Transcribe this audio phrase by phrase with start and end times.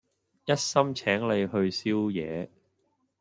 [0.45, 2.49] 一心請你去宵夜